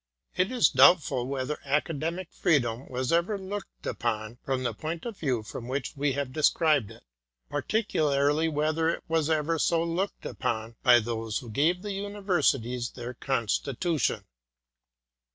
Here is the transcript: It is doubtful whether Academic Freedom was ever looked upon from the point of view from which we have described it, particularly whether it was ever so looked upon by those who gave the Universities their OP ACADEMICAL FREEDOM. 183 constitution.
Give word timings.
It 0.35 0.51
is 0.51 0.69
doubtful 0.71 1.27
whether 1.27 1.59
Academic 1.63 2.31
Freedom 2.33 2.87
was 2.89 3.11
ever 3.11 3.37
looked 3.37 3.85
upon 3.85 4.39
from 4.43 4.63
the 4.63 4.73
point 4.73 5.05
of 5.05 5.19
view 5.19 5.43
from 5.43 5.67
which 5.67 5.95
we 5.95 6.13
have 6.13 6.33
described 6.33 6.89
it, 6.89 7.03
particularly 7.51 8.47
whether 8.49 8.89
it 8.89 9.03
was 9.07 9.29
ever 9.29 9.59
so 9.59 9.83
looked 9.83 10.25
upon 10.25 10.75
by 10.81 11.01
those 11.01 11.37
who 11.37 11.51
gave 11.51 11.83
the 11.83 11.91
Universities 11.93 12.89
their 12.89 13.11
OP 13.11 13.17
ACADEMICAL 13.17 13.21
FREEDOM. 13.21 13.33
183 13.35 14.23
constitution. 14.23 14.23